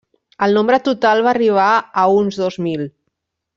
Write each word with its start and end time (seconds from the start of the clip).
El 0.45 0.55
nombre 0.59 0.79
total 0.87 1.21
va 1.27 1.31
arribar 1.35 1.67
a 2.05 2.09
uns 2.23 2.43
dos 2.45 2.61
mil. 2.69 2.91